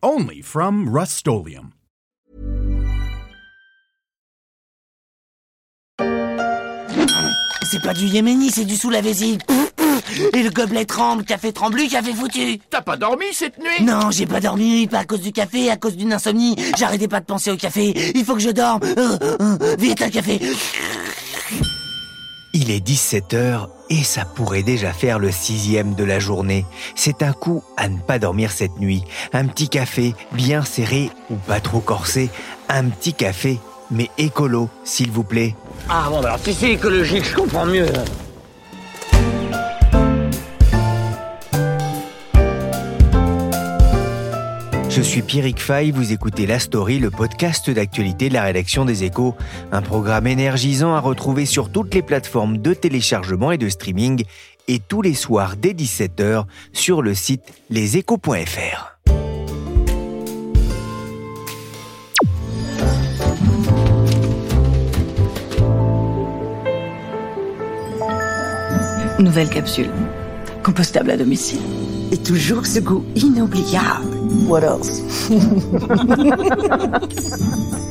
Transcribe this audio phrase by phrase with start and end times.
[0.00, 1.26] Only from Rust
[7.64, 9.38] C'est pas du Yéméni, c'est du sous la vessie.
[10.34, 12.60] Et le gobelet tremble, café tremblu, café foutu.
[12.70, 13.82] T'as pas dormi cette nuit?
[13.82, 16.54] Non, j'ai pas dormi, pas à cause du café, à cause d'une insomnie.
[16.78, 18.12] J'arrêtais pas de penser au café.
[18.14, 18.82] Il faut que je dorme.
[18.84, 20.40] Euh, euh, vite un café.
[22.54, 26.64] Il est 17h et ça pourrait déjà faire le sixième de la journée.
[26.94, 29.04] C'est un coup à ne pas dormir cette nuit.
[29.32, 32.30] Un petit café bien serré ou pas trop corsé.
[32.68, 33.58] Un petit café,
[33.90, 35.54] mais écolo, s'il vous plaît.
[35.88, 37.86] Ah bon, bah alors si c'est écologique, je comprends mieux.
[44.98, 49.04] Je suis Pierrick Fay, vous écoutez La Story, le podcast d'actualité de la rédaction des
[49.04, 49.36] Échos,
[49.70, 54.24] un programme énergisant à retrouver sur toutes les plateformes de téléchargement et de streaming
[54.66, 58.98] et tous les soirs dès 17h sur le site leséchos.fr.
[69.20, 69.90] Nouvelle capsule,
[70.64, 71.60] compostable à domicile.
[72.10, 74.17] Et toujours ce goût inoubliable.
[74.46, 75.30] What else?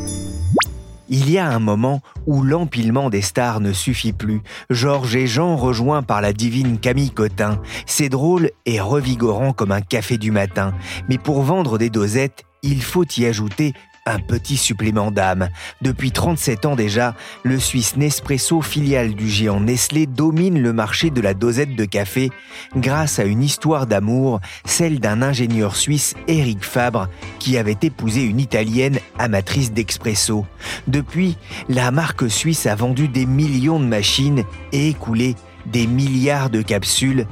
[1.09, 4.41] Il y a un moment où l'empilement des stars ne suffit plus.
[4.69, 7.61] Georges et Jean rejoints par la divine Camille Cotin.
[7.85, 10.73] C'est drôle et revigorant comme un café du matin.
[11.09, 13.73] Mais pour vendre des dosettes, il faut y ajouter
[14.07, 15.49] un petit supplément d'âme.
[15.81, 21.21] Depuis 37 ans déjà, le Suisse Nespresso, filiale du géant Nestlé, domine le marché de
[21.21, 22.29] la dosette de café
[22.75, 27.09] grâce à une histoire d'amour, celle d'un ingénieur suisse, Eric Fabre,
[27.39, 30.45] qui avait épousé une italienne amatrice d'expresso.
[30.87, 31.37] Depuis,
[31.69, 35.35] la marque suisse a vendu des millions de machines et écoulé
[35.65, 37.27] des milliards de capsules,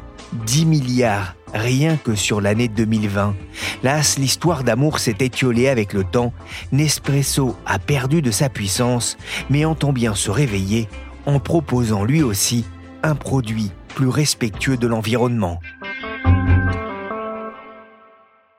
[0.46, 3.35] 10 milliards rien que sur l'année 2020.
[3.83, 6.33] Las, l'histoire d'amour s'est étiolée avec le temps.
[6.72, 9.17] Nespresso a perdu de sa puissance,
[9.50, 10.88] mais entend bien se réveiller
[11.25, 12.66] en proposant lui aussi
[13.03, 15.59] un produit plus respectueux de l'environnement.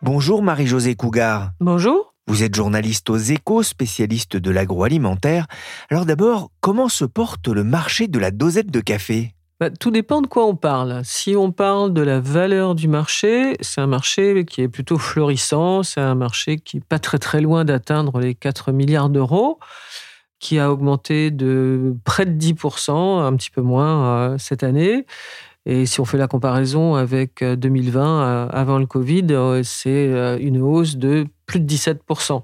[0.03, 1.53] Bonjour Marie-Josée Cougar.
[1.61, 2.15] Bonjour.
[2.29, 5.47] Vous êtes journaliste aux échos, spécialiste de l'agroalimentaire.
[5.91, 9.36] Alors d'abord, comment se porte le marché de la dosette de café?
[9.59, 11.01] Bah, tout dépend de quoi on parle.
[11.03, 15.83] Si on parle de la valeur du marché, c'est un marché qui est plutôt florissant,
[15.83, 19.59] c'est un marché qui n'est pas très très loin d'atteindre les 4 milliards d'euros,
[20.41, 25.07] qui a augmenté de près de 10%, un petit peu moins euh, cette année.
[25.65, 29.27] Et si on fait la comparaison avec 2020, euh, euh, avant le Covid,
[29.65, 32.43] c'est une hausse de plus de 17%.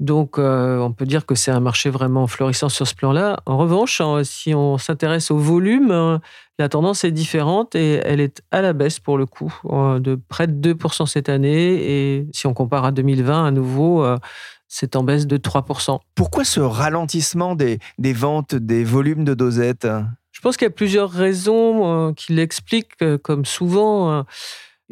[0.00, 3.40] Donc, euh, on peut dire que c'est un marché vraiment florissant sur ce plan-là.
[3.46, 6.20] En revanche, hein, si on s'intéresse au volume, hein,
[6.58, 10.16] la tendance est différente et elle est à la baisse pour le coup, euh, de
[10.16, 11.52] près de 2% cette année.
[11.52, 14.18] Et si on compare à 2020, à nouveau, euh,
[14.66, 16.00] c'est en baisse de 3%.
[16.16, 19.86] Pourquoi ce ralentissement des, des ventes, des volumes de dosettes?
[20.32, 24.24] Je pense qu'il y a plusieurs raisons qui l'expliquent, comme souvent.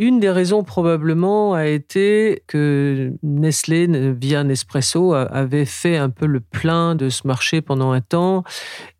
[0.02, 3.86] Une des raisons probablement a été que Nestlé,
[4.20, 8.42] via Nespresso, avait fait un peu le plein de ce marché pendant un temps.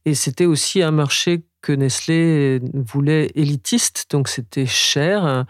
[0.04, 5.44] Et c'était aussi un marché que Nestlé voulait élitiste, donc c'était cher.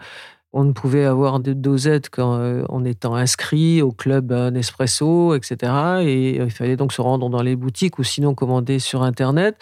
[0.53, 5.55] On ne pouvait avoir de dosettes qu'en euh, étant inscrit au club Nespresso, etc.
[6.01, 9.57] Et euh, il fallait donc se rendre dans les boutiques ou sinon commander sur Internet.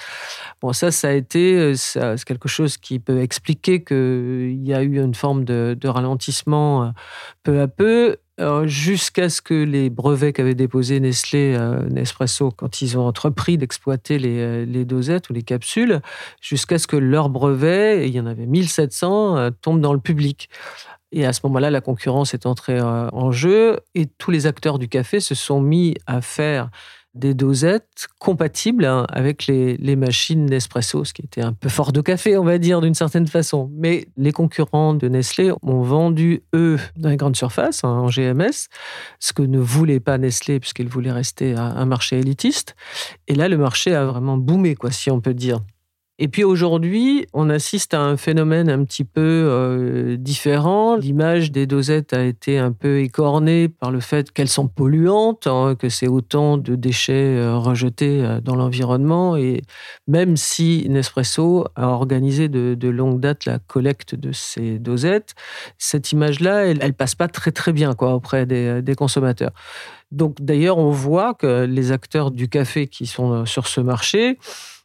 [0.62, 5.02] Bon, ça, ça a été euh, quelque chose qui peut expliquer qu'il y a eu
[5.02, 6.94] une forme de, ralentissement
[7.44, 8.18] peu à peu
[8.66, 11.58] jusqu'à ce que les brevets qu'avait déposés Nestlé,
[11.90, 16.02] Nespresso, quand ils ont entrepris d'exploiter les, les, dosettes ou les capsules,
[16.42, 20.50] jusqu'à ce que leurs brevets, il y en avait 1700, tombent dans le public.
[21.12, 24.80] Et à ce moment-là, la concurrence est entrée euh, en jeu et tous les acteurs
[24.80, 26.70] du café se sont mis à faire
[27.14, 32.02] des dosettes compatibles hein, avec les, machines Nespresso, ce qui était un peu fort de
[32.02, 33.70] café, on va dire, d'une certaine façon.
[33.74, 38.70] Mais les concurrents de Nestlé ont vendu, eux, dans les grandes surfaces, hein, en GMS,
[39.20, 42.76] ce que ne voulait pas Nestlé, puisqu'il voulait rester un marché élitiste.
[43.28, 45.62] Et là, le marché a vraiment boomé, quoi, si on peut dire.
[46.24, 50.96] Et puis aujourd'hui, on assiste à un phénomène un petit peu euh, différent.
[50.96, 55.74] L'image des dosettes a été un peu écornée par le fait qu'elles sont polluantes, hein,
[55.74, 59.36] que c'est autant de déchets euh, rejetés euh, dans l'environnement.
[59.36, 59.64] Et
[60.08, 65.34] même si Nespresso a organisé de, longue date la collecte de ces dosettes,
[65.80, 69.54] cette image-là, elle, elle passe pas très très bien quoi auprès des, des consommateurs.
[70.12, 74.38] Donc d'ailleurs, on voit que les acteurs du café qui sont sur ce marché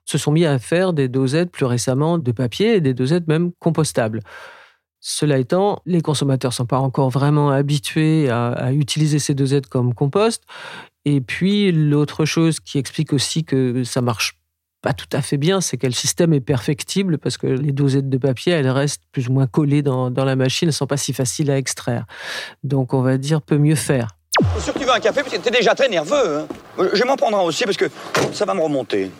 [0.07, 3.51] se sont mis à faire des dosettes plus récemment de papier et des dosettes même
[3.59, 4.23] compostables.
[5.01, 9.95] Cela étant, les consommateurs ne sont pas encore vraiment habitués à, utiliser ces dosettes comme
[9.95, 10.43] compost.
[11.05, 14.39] Et puis, l'autre chose qui explique aussi que ça marche
[14.83, 18.09] pas tout à fait bien, c'est que le système est perfectible parce que les dosettes
[18.09, 20.97] de papier, elles restent plus ou moins collées dans, la machine, elles ne sont pas
[20.97, 22.05] si faciles à extraire.
[22.65, 24.09] Donc, on va dire peut mieux faire.
[24.61, 26.39] Sûr que tu veux un café parce que tu es déjà très nerveux.
[26.79, 26.89] Hein.
[26.93, 27.87] Je m'en prendre aussi parce que
[28.33, 29.11] ça va me remonter.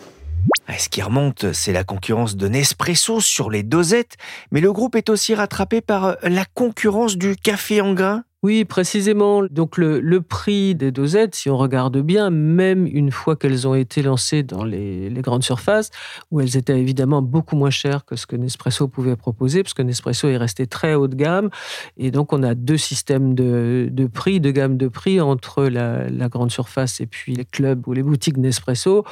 [0.79, 4.17] Ce qui remonte, c'est la concurrence de Nespresso sur les dosettes,
[4.51, 8.25] mais le groupe est aussi rattrapé par la concurrence du café en grains.
[8.47, 9.43] Oui, précisément.
[9.51, 14.03] Donc le, prix des dosettes, si on regarde bien, même une fois qu'elles ont été
[14.03, 15.91] lancées dans les, grandes surfaces,
[16.31, 19.83] où elles étaient évidemment beaucoup moins chères que ce que Nespresso pouvait proposer, parce que
[19.83, 21.51] Nespresso est resté très haut de gamme,
[21.97, 26.29] et donc on a deux systèmes de, prix, de gamme de prix entre la, la,
[26.29, 29.05] grande surface et puis les clubs ou les boutiques Nespresso.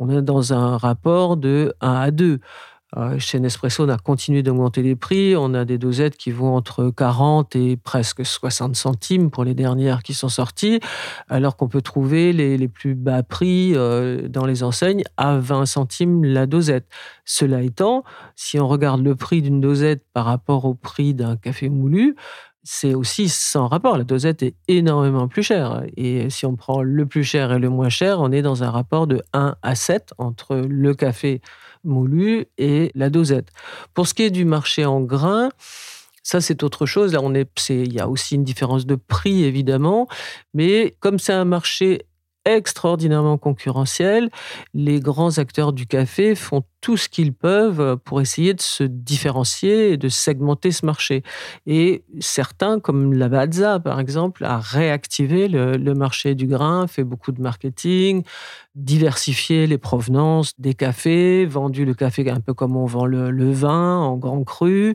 [0.00, 2.40] On est dans un rapport de 1 à 2.
[2.98, 5.34] Euh, chez Nespresso, on a continué d'augmenter les prix.
[5.36, 10.02] On a des dosettes qui vont entre 40 et presque 60 centimes pour les dernières
[10.02, 10.80] qui sont sorties,
[11.28, 16.24] alors qu'on peut trouver les, plus bas prix euh, dans les enseignes à 20 centimes
[16.24, 16.86] la dosette.
[17.24, 18.04] Cela étant,
[18.36, 22.14] si on regarde le prix d'une dosette par rapport au prix d'un café moulu,
[22.64, 23.96] c'est aussi sans rapport.
[23.98, 25.82] La dosette est énormément plus chère.
[25.96, 28.70] Et si on prend le plus cher et le moins cher, on est dans un
[28.70, 31.40] rapport de 1 à 7 entre le café
[31.84, 33.48] moulu et la dosette.
[33.94, 35.50] Pour ce qui est du marché en grains,
[36.22, 37.12] ça, c'est autre chose.
[37.14, 40.06] Là, on est, il y a aussi une différence de prix, évidemment.
[40.54, 42.06] Mais comme c'est un marché
[42.44, 44.30] extraordinairement concurrentiel.
[44.74, 49.92] Les grands acteurs du café font tout ce qu'ils peuvent pour essayer de se différencier
[49.92, 51.22] et de segmenter ce marché.
[51.64, 57.40] Et certains, comme Lavazza par exemple, a réactivé le, marché du grain, fait beaucoup de
[57.40, 58.24] marketing,
[58.74, 63.98] diversifié les provenances des cafés, vendu le café un peu comme on vend le, vin
[63.98, 64.92] en grand cru.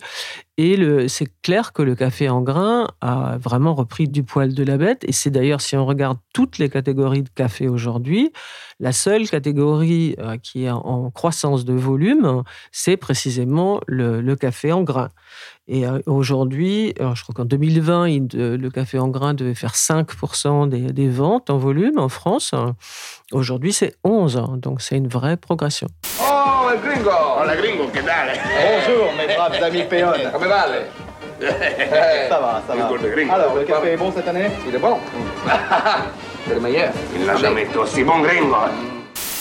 [0.59, 4.77] Et c'est clair que le café en grain a vraiment repris du poil de la
[4.77, 5.05] bête.
[5.07, 8.33] Et c'est d'ailleurs, si on regarde toutes les catégories de café aujourd'hui,
[8.79, 14.83] la seule catégorie euh, qui est en croissance de volume, c'est précisément le, café en
[14.83, 15.09] grain.
[15.67, 21.09] Et euh, aujourd'hui, je crois qu'en 2020, le café en grain devait faire 5% des,
[21.09, 22.53] ventes en volume en France.
[23.31, 24.59] Aujourd'hui, c'est 11%.
[24.59, 25.87] Donc, c'est une vraie progression.
[26.21, 30.31] Oh, le gringo Oh, le gringo, que dalle Bonjour, mes braves amis péones.
[30.31, 30.85] Come vale?
[32.29, 33.33] Ça va, ça va.
[33.33, 34.47] Alors, le café est bon cette année?
[34.67, 34.97] Il est bon.
[36.47, 36.91] c'est le meilleur.
[37.15, 38.55] Il n'a jamais été aussi bon gringo.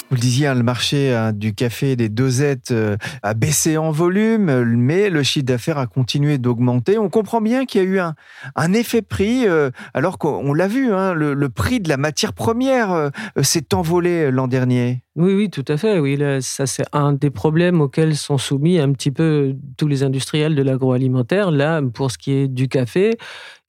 [0.09, 3.91] Vous le disiez, hein, le marché hein, du café des dosettes euh, a baissé en
[3.91, 6.97] volume, mais le chiffre d'affaires a continué d'augmenter.
[6.97, 10.93] On comprend bien qu'il y a eu un, effet prix, euh, alors qu'on l'a vu,
[10.93, 13.11] hein, le, prix de la matière première euh,
[13.43, 15.03] s'est envolé l'an dernier.
[15.17, 15.99] Oui, oui, tout à fait.
[15.99, 20.55] Oui, ça c'est un des problèmes auxquels sont soumis un petit peu tous les industriels
[20.55, 21.51] de l'agroalimentaire.
[21.51, 23.17] Là, pour ce qui est du café,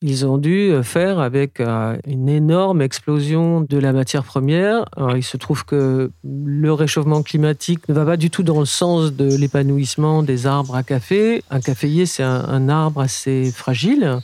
[0.01, 4.85] ils ont dû faire avec euh, une énorme explosion de la matière première.
[5.15, 9.13] il se trouve que le réchauffement climatique ne va pas du tout dans le sens
[9.13, 11.43] de l'épanouissement des arbres à café.
[11.49, 14.19] Un caféier, c'est un, arbre assez fragile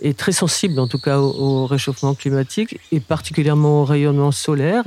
[0.00, 4.84] et très sensible en tout cas au réchauffement climatique et particulièrement au rayonnement solaire.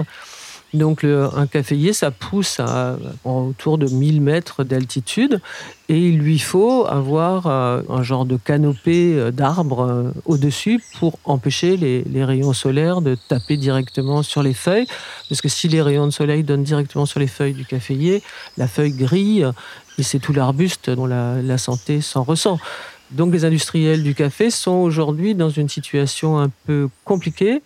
[0.74, 5.40] Donc un caféier, ça pousse à, autour de 1000 mètres d'altitude
[5.88, 11.20] et il lui faut avoir euh, un genre de canopée euh, d'arbres euh, au-dessus pour
[11.26, 14.88] empêcher les, rayons solaires de taper directement sur les feuilles.
[15.30, 18.24] Parce que si les rayons de soleil donnent directement sur les feuilles du caféier,
[18.58, 19.46] la feuille grille
[20.00, 22.58] et c'est tout l'arbuste dont la santé s'en ressent.
[23.12, 27.62] Donc les industriels du café sont aujourd'hui dans une situation un peu compliquée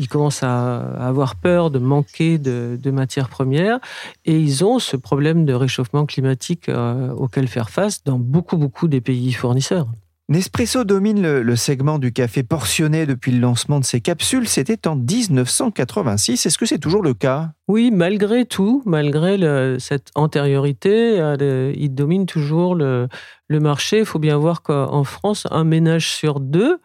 [0.00, 3.78] ils commencent à avoir peur de manquer de, matières premières
[4.24, 8.88] et ils ont ce problème de réchauffement climatique euh, auquel faire face dans beaucoup, beaucoup
[8.88, 9.86] des pays fournisseurs.
[10.30, 14.48] Nespresso domine le, segment du café portionné depuis le lancement de ses capsules.
[14.48, 16.46] C'était en 1986.
[16.46, 17.50] Est-ce que c'est toujours le cas?
[17.68, 23.08] Oui, malgré tout, malgré cette antériorité, euh, il domine toujours le,
[23.48, 23.98] le marché.
[23.98, 26.80] Il faut bien voir qu'en France, un ménage sur deux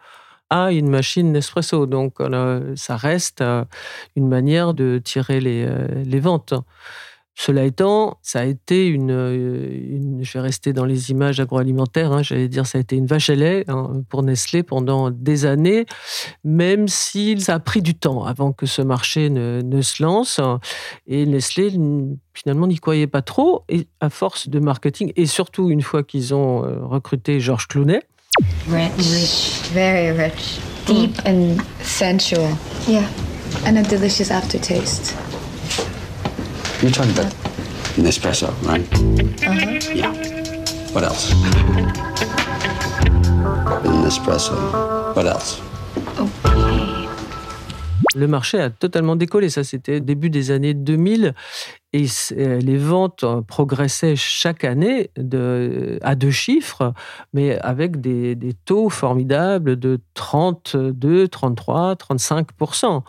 [0.50, 1.86] à une machine Nespresso.
[1.86, 2.14] Donc,
[2.76, 3.64] ça reste euh,
[4.14, 6.54] une manière de tirer les, euh, les ventes.
[7.38, 9.10] Cela étant, ça a été une,
[10.22, 13.28] je vais rester dans les images agroalimentaires, hein, j'allais dire, ça a été une vache
[13.28, 15.84] à lait hein, pour Nestlé pendant des années,
[16.44, 20.40] même si ça a pris du temps avant que ce marché ne, ne se lance.
[21.06, 21.78] Et Nestlé,
[22.32, 23.64] finalement, n'y croyait pas trop.
[23.68, 28.00] Et à force de marketing, et surtout une fois qu'ils ont euh, recruté Georges Clounet,
[28.68, 32.56] Rich, very rich, deep and sensual.
[32.86, 33.08] Yeah,
[33.64, 35.14] and a delicious aftertaste.
[36.82, 37.32] You're talking about
[37.96, 38.82] Nespresso, right?
[39.46, 39.92] Uh-huh.
[39.94, 40.12] Yeah.
[40.92, 41.32] What else?
[43.84, 45.14] Nespresso.
[45.14, 45.60] What else?
[48.16, 49.50] Le marché a totalement décollé.
[49.50, 51.34] Ça, c'était début des années 2000.
[51.92, 55.10] Et euh, les ventes progressaient chaque année
[56.02, 56.94] à deux chiffres,
[57.32, 63.02] mais avec des, taux formidables de 32, 33, 35%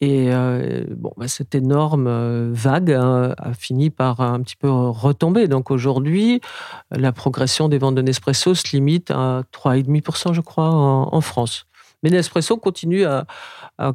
[0.00, 4.70] et euh, bon, bah, cette énorme euh, vague hein, a fini par un petit peu
[4.70, 5.48] retomber.
[5.48, 6.40] Donc aujourd'hui,
[6.92, 11.66] la progression des ventes de Nespresso se limite à 3,5%, je crois, en, France.
[12.02, 13.26] Mais Nespresso continue à,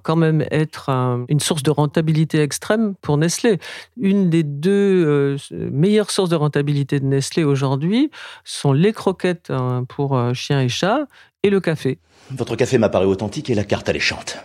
[0.04, 0.90] quand même être
[1.30, 3.60] une source de rentabilité extrême pour Nestlé.
[4.00, 8.12] Une des deux euh, meilleures sources de rentabilité de Nestlé aujourd'hui
[8.44, 11.08] sont les croquettes hein, pour chiens et chats
[11.44, 12.00] et le café.
[12.32, 14.38] Votre café m'apparaît authentique et la carte alléchante.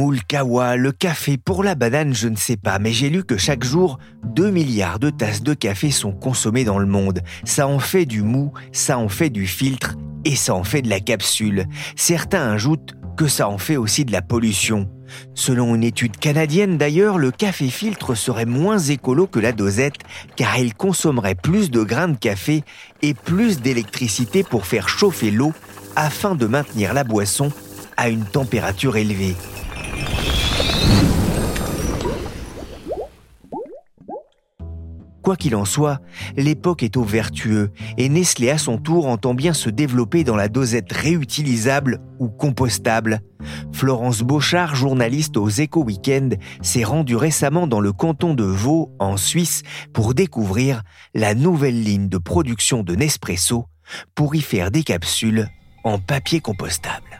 [0.00, 3.62] Moulkawa, le café pour la banane, je ne sais pas, mais j'ai lu que chaque
[3.62, 7.20] jour, 2 milliards de tasses de café sont consommées dans le monde.
[7.44, 10.88] Ça en fait du mou, ça en fait du filtre et ça en fait de
[10.88, 11.66] la capsule.
[11.96, 14.88] Certains ajoutent que ça en fait aussi de la pollution.
[15.34, 19.98] Selon une étude canadienne d'ailleurs, le café filtre serait moins écolo que la dosette
[20.34, 22.64] car il consommerait plus de grains de café
[23.02, 25.52] et plus d'électricité pour faire chauffer l'eau
[25.94, 27.52] afin de maintenir la boisson
[27.98, 29.36] à une température élevée.
[35.22, 36.00] Quoi qu'il en soit,
[36.36, 40.48] l'époque est au vertueux et Nestlé à son tour entend bien se développer dans la
[40.48, 43.20] dosette réutilisable ou compostable.
[43.72, 49.16] Florence Beauchard, journaliste aux Éco Weekend, s'est rendue récemment dans le canton de Vaud, en
[49.16, 50.82] Suisse, pour découvrir
[51.14, 53.66] la nouvelle ligne de production de Nespresso
[54.14, 55.48] pour y faire des capsules
[55.84, 57.19] en papier compostable.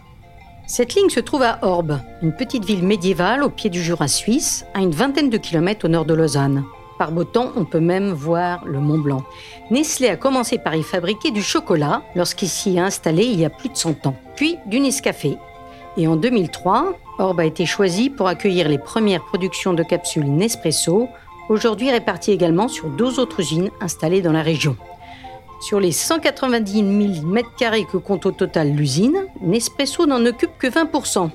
[0.73, 4.65] Cette ligne se trouve à Orbe, une petite ville médiévale au pied du Jura suisse,
[4.73, 6.63] à une vingtaine de kilomètres au nord de Lausanne.
[6.97, 9.25] Par beau temps, on peut même voir le Mont Blanc.
[9.73, 13.51] Nestlé a commencé par y fabriquer du chocolat lorsqu'il s'y est installé il y a
[13.51, 15.39] plus de 100 ans, puis du Nescafé.
[15.97, 21.09] Et en 2003, Orbe a été choisi pour accueillir les premières productions de capsules Nespresso,
[21.49, 24.77] aujourd'hui réparties également sur deux autres usines installées dans la région.
[25.61, 31.31] Sur les 190 000 m2 que compte au total l'usine, Nespresso n'en occupe que 20%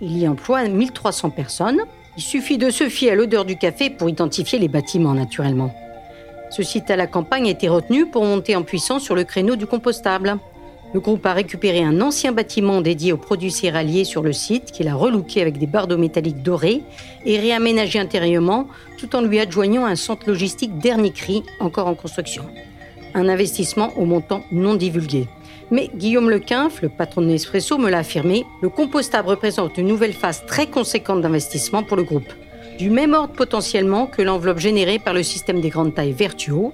[0.00, 1.82] Il y emploie 1300 personnes
[2.16, 5.74] il suffit de se fier à l'odeur du café pour identifier les bâtiments naturellement.
[6.50, 9.56] Ce site à la campagne a été retenu pour monter en puissance sur le créneau
[9.56, 10.36] du compostable.
[10.92, 14.88] Le groupe a récupéré un ancien bâtiment dédié aux produits céréaliers sur le site qu'il
[14.88, 16.82] a relooké avec des bardeaux métalliques dorés
[17.24, 18.66] et réaménagé intérieurement
[18.98, 22.44] tout en lui adjoignant un centre logistique dernier cri encore en construction.
[23.14, 25.28] Un investissement au montant non divulgué.
[25.70, 30.12] Mais Guillaume Lequinf, le patron de Nespresso, me l'a affirmé, le compostable représente une nouvelle
[30.12, 32.32] phase très conséquente d'investissement pour le groupe.
[32.78, 36.72] Du même ordre potentiellement que l'enveloppe générée par le système des grandes tailles Vertuo.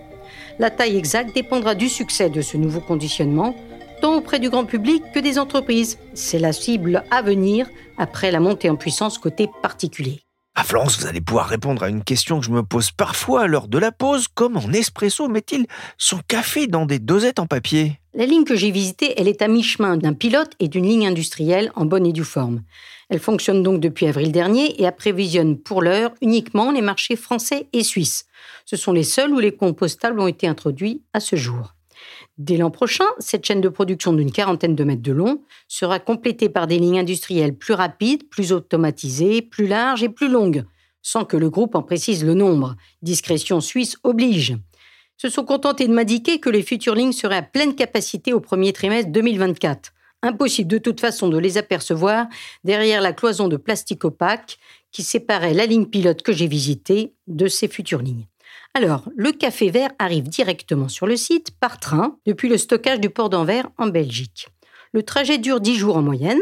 [0.58, 3.54] La taille exacte dépendra du succès de ce nouveau conditionnement,
[4.00, 5.98] tant auprès du grand public que des entreprises.
[6.14, 10.22] C'est la cible à venir après la montée en puissance côté particulier.
[10.60, 13.68] À Florence, vous allez pouvoir répondre à une question que je me pose parfois lors
[13.68, 14.26] de la pause.
[14.26, 15.66] Comment Nespresso met-il
[15.98, 18.00] son café dans des dosettes en papier?
[18.12, 21.70] La ligne que j'ai visitée, elle est à mi-chemin d'un pilote et d'une ligne industrielle
[21.76, 22.64] en bonne et due forme.
[23.08, 27.84] Elle fonctionne donc depuis avril dernier et apprévisionne pour l'heure uniquement les marchés français et
[27.84, 28.26] suisses.
[28.66, 31.76] Ce sont les seuls où les compostables ont été introduits à ce jour.
[32.38, 36.48] Dès l'an prochain, cette chaîne de production d'une quarantaine de mètres de long sera complétée
[36.48, 40.64] par des lignes industrielles plus rapides, plus automatisées, plus larges et plus longues,
[41.02, 42.76] sans que le groupe en précise le nombre.
[43.02, 44.56] Discrétion suisse oblige.
[45.16, 48.72] Se sont contentés de m'indiquer que les futures lignes seraient à pleine capacité au premier
[48.72, 49.92] trimestre 2024.
[50.22, 52.26] Impossible de toute façon de les apercevoir
[52.62, 54.58] derrière la cloison de plastique opaque
[54.92, 58.26] qui séparait la ligne pilote que j'ai visitée de ces futures lignes.
[58.80, 63.10] Alors, le café vert arrive directement sur le site par train depuis le stockage du
[63.10, 64.46] port d'Anvers en Belgique.
[64.92, 66.38] Le trajet dure 10 jours en moyenne.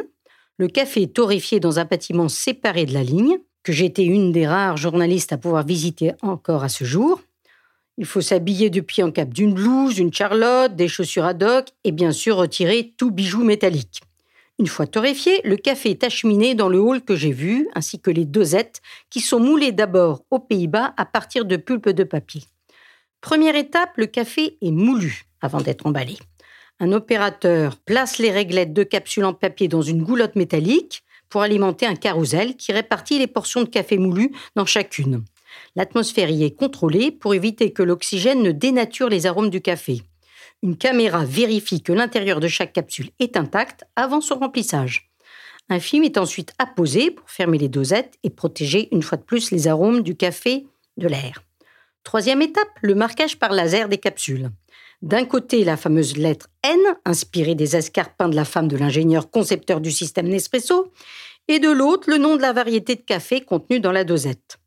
[0.59, 4.47] Le café est torréfié dans un bâtiment séparé de la ligne, que été une des
[4.47, 7.23] rares journalistes à pouvoir visiter encore à ce jour.
[7.97, 11.91] Il faut s'habiller depuis en cap d'une blouse, une charlotte, des chaussures ad hoc et
[11.91, 14.03] bien sûr retirer tout bijou métallique.
[14.59, 18.11] Une fois torréfié, le café est acheminé dans le hall que j'ai vu, ainsi que
[18.11, 22.43] les dosettes, qui sont moulées d'abord aux Pays-Bas à partir de pulpe de papier.
[23.21, 26.17] Première étape, le café est moulu avant d'être emballé.
[26.81, 31.85] Un opérateur place les réglettes de capsules en papier dans une goulotte métallique pour alimenter
[31.87, 35.25] un carrousel qui répartit les portions de café moulu dans chacune.
[35.75, 40.03] L'atmosphère y est contrôlée pour éviter que l'oxygène ne dénature les arômes du café.
[40.63, 45.11] Une caméra vérifie que l'intérieur de chaque capsule est intact avant son remplissage.
[45.69, 49.51] Un film est ensuite apposé pour fermer les dosettes et protéger une fois de plus
[49.51, 51.43] les arômes du café de l'air.
[52.05, 54.51] Troisième étape, le marquage par laser des capsules.
[55.03, 59.81] D'un côté, la fameuse lettre N, inspirée des escarpins de la femme de l'ingénieur concepteur
[59.81, 60.93] du système Nespresso,
[61.49, 64.59] et de l'autre, le nom de la variété de café contenue dans la dosette.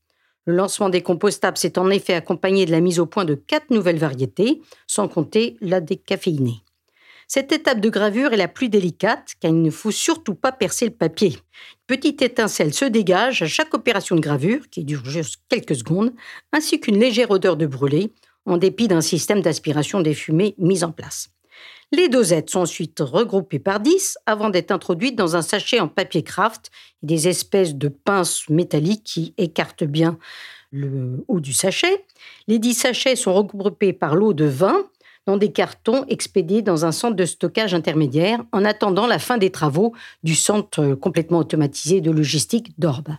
[0.50, 3.70] Le lancement des compostables s'est en effet accompagné de la mise au point de quatre
[3.70, 6.64] nouvelles variétés, sans compter la décaféinée.
[7.28, 10.86] Cette étape de gravure est la plus délicate car il ne faut surtout pas percer
[10.86, 11.34] le papier.
[11.34, 11.38] Une
[11.86, 16.14] petite étincelle se dégage à chaque opération de gravure, qui dure juste quelques secondes,
[16.52, 18.12] ainsi qu'une légère odeur de brûlé,
[18.48, 21.30] en dépit d'un système d'aspiration des fumées mis en place.
[21.92, 26.22] Les dosettes sont ensuite regroupées par 10 avant d'être introduites dans un sachet en papier
[26.22, 26.70] craft,
[27.02, 30.20] des espèces de pinces métalliques qui écartent bien
[30.72, 32.06] le haut du sachet.
[32.48, 34.86] Les 10 sachets sont regroupés par l'eau de vin
[35.26, 39.52] dans des cartons expédiés dans un centre de stockage intermédiaire en attendant la fin des
[39.52, 39.94] travaux
[40.24, 43.10] du centre complètement automatisé de logistique d'Orbe.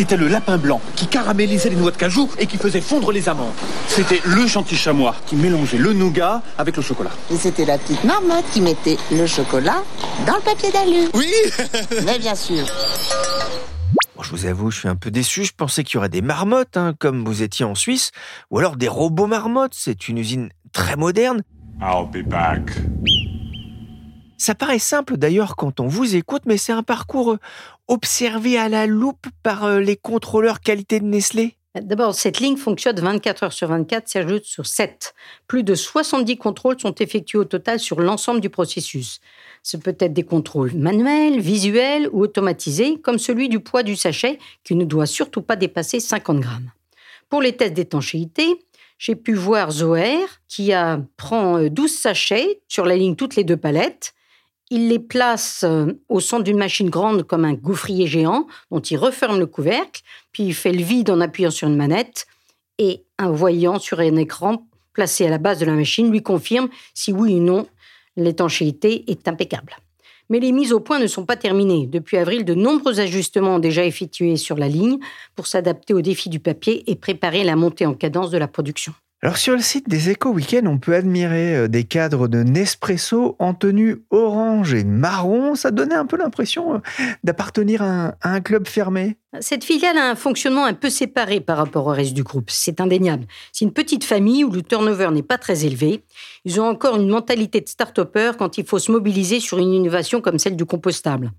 [0.00, 3.28] C'était le lapin blanc qui caramélisait les noix de cajou et qui faisait fondre les
[3.28, 3.52] amandes.
[3.86, 7.10] C'était le gentil chamois qui mélangeait le nougat avec le chocolat.
[7.30, 9.84] Et c'était la petite marmotte qui mettait le chocolat
[10.26, 11.10] dans le papier d'alu.
[11.12, 11.30] Oui
[12.06, 12.64] Mais bien sûr.
[14.16, 15.44] Bon, je vous avoue, je suis un peu déçu.
[15.44, 18.10] Je pensais qu'il y aurait des marmottes, hein, comme vous étiez en Suisse,
[18.50, 19.74] ou alors des robots marmottes.
[19.74, 21.42] C'est une usine très moderne.
[21.82, 22.70] I'll be back.
[24.40, 27.38] Ça paraît simple d'ailleurs quand on vous écoute, mais c'est un parcours euh,
[27.88, 31.58] observé à la loupe par euh, les contrôleurs qualité de Nestlé.
[31.74, 35.12] D'abord, cette ligne fonctionne 24 heures sur 24, s'ajoute sur 7.
[35.46, 39.20] Plus de 70 contrôles sont effectués au total sur l'ensemble du processus.
[39.62, 44.38] Ce peut être des contrôles manuels, visuels ou automatisés, comme celui du poids du sachet,
[44.64, 46.70] qui ne doit surtout pas dépasser 50 grammes.
[47.28, 48.46] Pour les tests d'étanchéité,
[48.96, 50.16] j'ai pu voir Zoer,
[50.48, 50.72] qui
[51.18, 54.14] prend 12 sachets sur la ligne toutes les deux palettes,
[54.70, 58.96] il les place euh, au centre d'une machine grande comme un gouffrier géant, dont il
[58.96, 60.02] referme le couvercle,
[60.32, 62.26] puis il fait le vide en appuyant sur une manette,
[62.78, 66.68] et un voyant sur un écran placé à la base de la machine lui confirme
[66.94, 67.66] si oui ou non
[68.16, 69.76] l'étanchéité est impeccable.
[70.30, 71.86] Mais les mises au point ne sont pas terminées.
[71.86, 74.98] Depuis avril, de nombreux ajustements ont déjà effectués sur la ligne
[75.34, 78.94] pour s'adapter aux défis du papier et préparer la montée en cadence de la production.
[79.22, 83.36] Alors sur le site des Éco Weekend, on peut admirer euh, des cadres de Nespresso
[83.38, 85.54] en tenue orange et marron.
[85.54, 86.78] Ça donnait un peu l'impression euh,
[87.22, 89.18] d'appartenir à, un club fermé.
[89.40, 92.80] Cette filiale a un fonctionnement un peu séparé par rapport au reste du groupe, c'est
[92.80, 93.26] indéniable.
[93.52, 96.02] C'est une petite famille où le turnover n'est pas très élevé.
[96.46, 100.22] Ils ont encore une mentalité de start-upper quand il faut se mobiliser sur une innovation
[100.22, 101.30] comme celle du compostable.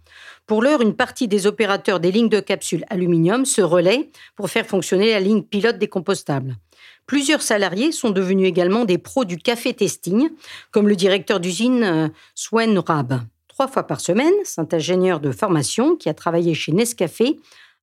[0.45, 4.67] Pour l'heure, une partie des opérateurs des lignes de capsules aluminium se relaient pour faire
[4.67, 6.57] fonctionner la ligne pilote des compostables.
[7.05, 10.29] Plusieurs salariés sont devenus également des pros du café testing,
[10.71, 13.21] comme le directeur d'usine euh, Swen Rab.
[13.47, 17.37] Trois fois par semaine, cet ingénieur de formation qui a travaillé chez Nescafé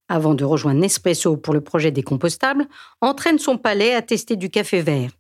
[0.08, 2.66] avant de rejoindre Nespresso pour le projet des compostables,
[3.00, 5.10] entraîne son palais à tester du café vert.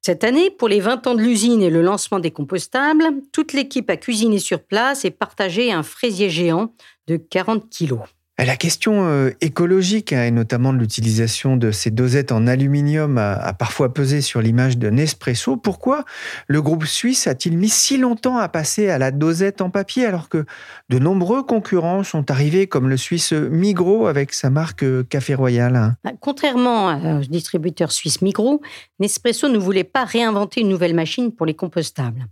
[0.00, 3.90] Cette année, pour les 20 ans de l'usine et le lancement des compostables, toute l'équipe
[3.90, 6.72] a cuisiné sur place et partagé un fraisier géant
[7.08, 8.00] de 40 kilos.
[8.40, 13.52] La question euh, écologique, hein, et notamment de l'utilisation de ces dosettes en aluminium, a,
[13.52, 15.56] parfois pesé sur l'image de Nespresso.
[15.56, 16.04] Pourquoi
[16.46, 20.28] le groupe suisse a-t-il mis si longtemps à passer à la dosette en papier alors
[20.28, 20.46] que
[20.88, 25.74] de nombreux concurrents sont arrivés, comme le suisse Migros avec sa marque euh, Café Royal
[25.74, 25.96] hein?
[26.04, 28.62] Bah, Contrairement au distributeur suisse Migros,
[29.00, 32.26] Nespresso ne voulait pas réinventer une nouvelle machine pour les compostables.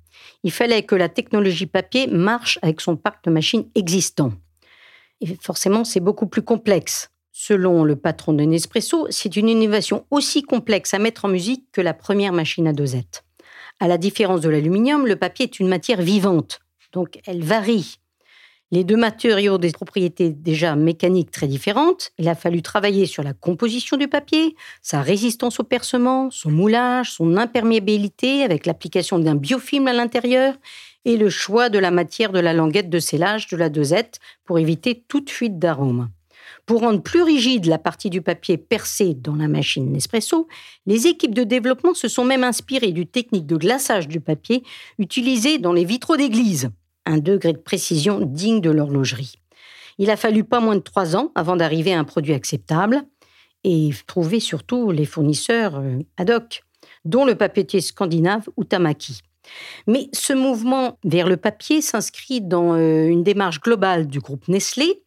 [0.44, 4.32] Il fallait que la technologie papier marche avec son parc de machines existant.
[5.20, 7.10] Et forcément, c'est beaucoup plus complexe.
[7.32, 11.80] Selon le patron de Nespresso, c'est une innovation aussi complexe à mettre en musique que
[11.82, 13.24] la première machine à dosette.
[13.78, 16.60] À la différence de l'aluminium, le papier est une matière vivante,
[16.92, 17.98] donc elle varie.
[18.72, 22.10] Les deux matériaux ont des propriétés déjà mécaniques très différentes.
[22.18, 27.12] Il a fallu travailler sur la composition du papier, sa résistance au percement, son moulage,
[27.12, 30.54] son imperméabilité avec l'application d'un biofilm à l'intérieur
[31.06, 34.58] et le choix de la matière de la languette de scellage de la dosette pour
[34.58, 36.10] éviter toute fuite d'arôme.
[36.66, 40.48] Pour rendre plus rigide la partie du papier percée dans la machine Nespresso,
[40.84, 44.64] les équipes de développement se sont même inspirées du technique de glaçage du papier
[44.98, 46.70] utilisée dans les vitraux d'église,
[47.04, 49.36] un degré de précision digne de l'horlogerie.
[49.98, 53.04] Il a fallu pas moins de trois ans avant d'arriver à un produit acceptable
[53.62, 56.64] et trouver surtout les fournisseurs euh, ad hoc,
[57.04, 59.22] dont le papetier scandinave Utamaki.
[59.86, 65.02] Mais ce mouvement vers le papier s'inscrit dans euh, une démarche globale du groupe Nestlé,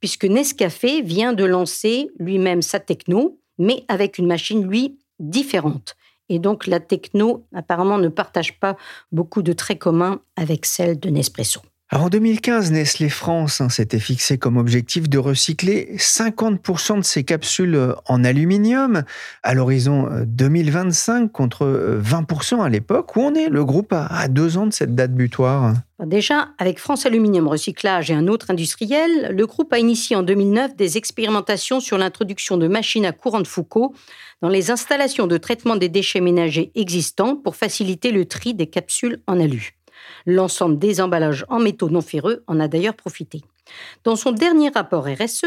[0.00, 5.96] puisque Nescafé vient de lancer lui-même sa techno, mais avec une machine, lui, différente.
[6.28, 8.76] Et donc la techno, apparemment, ne partage pas
[9.12, 11.60] beaucoup de traits communs avec celle de Nespresso.
[11.92, 17.76] En 2015, Nestlé France hein, s'était fixé comme objectif de recycler 50% de ses capsules
[17.76, 19.04] euh, en aluminium
[19.44, 23.14] à l'horizon 2025 euh, contre 20% euh, à l'époque.
[23.14, 25.74] Où on est le groupe à deux ans de cette date butoir?
[26.04, 30.74] Déjà, avec France Aluminium Recyclage et un autre industriel, le groupe a initié en 2009
[30.74, 33.94] des expérimentations sur l'introduction de machines à courant de Foucault
[34.42, 39.22] dans les installations de traitement des déchets ménagers existants pour faciliter le tri des capsules
[39.28, 39.75] en alu.
[40.26, 43.42] L'ensemble des emballages en métaux non ferreux en a d'ailleurs profité.
[44.04, 45.46] Dans son dernier rapport RSE,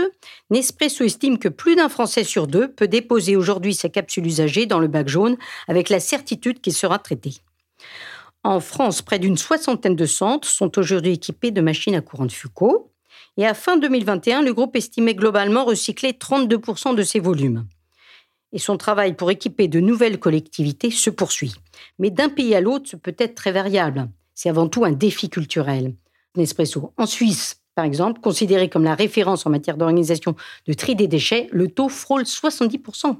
[0.49, 4.79] Nespresso estime que plus d'un Français sur deux peut déposer aujourd'hui sa capsule usagée dans
[4.79, 7.35] le bac jaune avec la certitude qu'il sera traité.
[8.43, 12.31] En France, près d'une soixantaine de centres sont aujourd'hui équipés de machines à courant de
[12.31, 12.91] Foucault.
[13.37, 17.65] Et à fin 2021, le groupe estimait globalement recycler 32% de ses volumes.
[18.51, 21.53] Et son travail pour équiper de nouvelles collectivités se poursuit.
[21.99, 25.29] Mais d'un pays à l'autre, ce peut être très variable c'est avant tout un défi
[25.29, 25.95] culturel.
[26.37, 26.93] Nespresso.
[26.95, 30.33] En Suisse, par exemple, considéré comme la référence en matière d'organisation
[30.65, 33.17] de tri des déchets, le taux frôle 70%.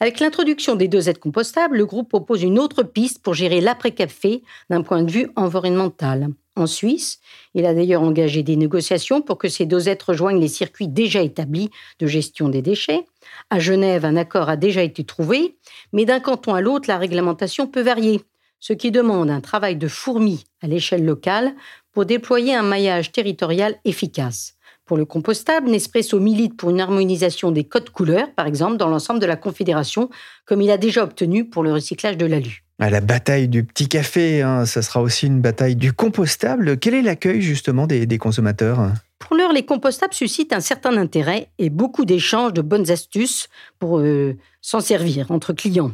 [0.00, 4.80] Avec l'introduction des dosettes compostables, le groupe propose une autre piste pour gérer l'après-café d'un
[4.80, 6.28] point de vue environnemental.
[6.56, 7.20] En Suisse,
[7.52, 11.68] il a d'ailleurs engagé des négociations pour que ces dosettes rejoignent les circuits déjà établis
[11.98, 13.04] de gestion des déchets.
[13.50, 15.58] À Genève, un accord a déjà été trouvé,
[15.92, 18.22] mais d'un canton à l'autre, la réglementation peut varier
[18.60, 21.54] ce qui demande un travail de fourmi à l'échelle locale
[21.92, 24.54] pour déployer un maillage territorial efficace.
[24.84, 29.20] Pour le compostable, Nespresso milite pour une harmonisation des codes couleurs, par exemple, dans l'ensemble
[29.20, 30.08] de la Confédération,
[30.46, 32.64] comme il a déjà obtenu pour le recyclage de l'alu.
[32.78, 36.78] À la bataille du petit café, hein, ça sera aussi une bataille du compostable.
[36.78, 38.92] Quel est l'accueil justement des, consommateurs?
[39.18, 43.98] Pour l'heure, les compostables suscitent un certain intérêt et beaucoup d'échanges de bonnes astuces pour
[43.98, 45.92] euh, s'en servir entre clients.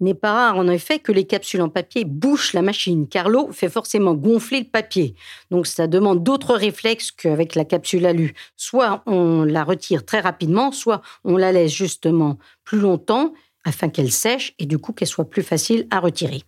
[0.00, 3.50] N'est pas rare en effet que les capsules en papier bouchent la machine, car l'eau
[3.52, 5.14] fait forcément gonfler le papier.
[5.50, 8.34] Donc ça demande d'autres réflexes qu'avec la capsule alu.
[8.56, 13.34] Soit on la retire très rapidement, soit on la laisse justement plus longtemps
[13.64, 16.42] afin qu'elle sèche et du coup qu'elle soit plus facile à retirer.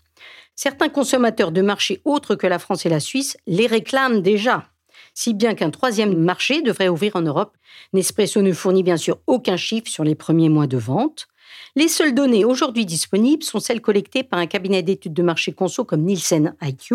[0.54, 4.66] Certains consommateurs de marchés autres que la France et la Suisse les réclament déjà
[5.14, 7.56] si bien qu'un troisième marché devrait ouvrir en Europe.
[7.92, 11.28] Nespresso ne fournit bien sûr aucun chiffre sur les premiers mois de vente.
[11.74, 15.86] Les seules données aujourd'hui disponibles sont celles collectées par un cabinet d'études de marché conso
[15.86, 16.94] comme Nielsen IQ,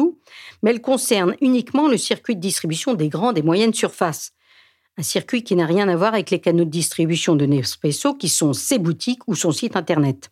[0.61, 4.33] mais elles concernent uniquement le circuit de distribution des grandes et moyennes surfaces.
[4.99, 8.29] Un circuit qui n'a rien à voir avec les canaux de distribution de Nespresso qui
[8.29, 10.29] sont ses boutiques ou son site internet.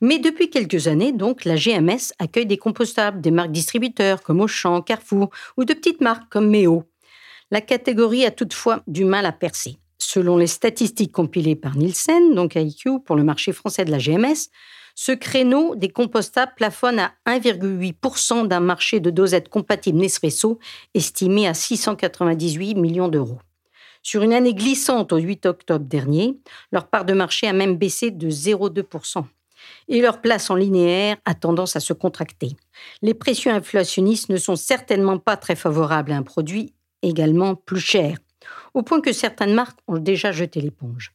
[0.00, 4.82] Mais depuis quelques années, donc, la GMS accueille des compostables des marques distributeurs comme Auchan,
[4.82, 6.82] Carrefour ou de petites marques comme Méo.
[7.52, 9.78] La catégorie a toutefois du mal à percer.
[9.98, 14.50] Selon les statistiques compilées par Nielsen, donc IQ, pour le marché français de la GMS,
[14.94, 20.58] ce créneau des compostables plafonne à 1,8% d'un marché de dosettes compatibles Nespresso
[20.94, 23.38] estimé à 698 millions d'euros.
[24.02, 26.38] Sur une année glissante au 8 octobre dernier,
[26.72, 29.24] leur part de marché a même baissé de 0,2%
[29.88, 32.56] et leur place en linéaire a tendance à se contracter.
[33.02, 38.16] Les pressions inflationnistes ne sont certainement pas très favorables à un produit également plus cher
[38.74, 41.12] au point que certaines marques ont déjà jeté l'éponge.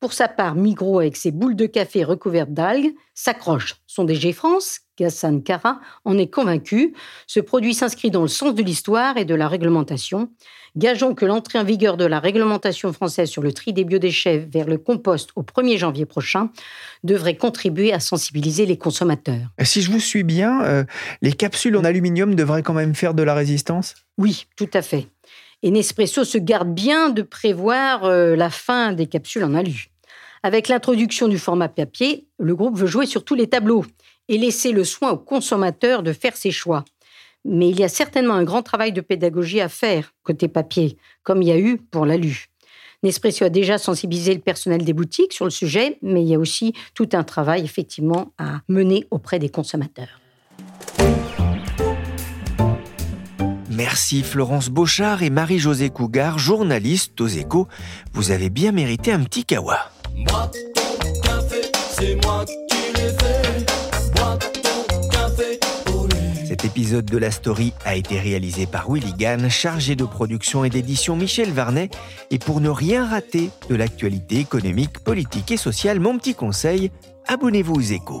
[0.00, 3.76] Pour sa part, Migros, avec ses boules de café recouvertes d'algues, s'accroche.
[3.86, 6.94] Son DG France, Gassan Kara, en est convaincu.
[7.26, 10.30] Ce produit s'inscrit dans le sens de l'histoire et de la réglementation.
[10.74, 14.66] Gageons que l'entrée en vigueur de la réglementation française sur le tri des biodéchets vers
[14.66, 16.50] le compost au 1er janvier prochain
[17.04, 19.48] devrait contribuer à sensibiliser les consommateurs.
[19.62, 20.84] Si je vous suis bien, euh,
[21.20, 23.96] les capsules en aluminium devraient quand même faire de la résistance?
[24.16, 25.08] Oui, tout à fait.
[25.62, 29.90] Et Nespresso se garde bien de prévoir euh, la fin des capsules en alu.
[30.42, 33.84] Avec l'introduction du format papier, le groupe veut jouer sur tous les tableaux
[34.28, 36.84] et laisser le soin aux consommateurs de faire ses choix.
[37.44, 41.42] Mais il y a certainement un grand travail de pédagogie à faire côté papier, comme
[41.42, 42.46] il y a eu pour l'alu.
[43.02, 46.38] Nespresso a déjà sensibilisé le personnel des boutiques sur le sujet, mais il y a
[46.38, 50.20] aussi tout un travail effectivement à mener auprès des consommateurs.
[53.80, 57.66] Merci Florence Beauchard et Marie-Josée Cougar, journalistes aux échos.
[58.12, 59.78] Vous avez bien mérité un petit kawa.
[60.14, 64.20] Moi, ton café, c'est moi qui l'ai fait.
[64.20, 65.58] Moi, ton café,
[65.94, 66.46] olé.
[66.46, 70.68] Cet épisode de la story a été réalisé par Willy Gann, chargé de production et
[70.68, 71.88] d'édition Michel Varnet.
[72.30, 76.90] Et pour ne rien rater de l'actualité économique, politique et sociale, mon petit conseil,
[77.28, 78.20] abonnez-vous aux échos.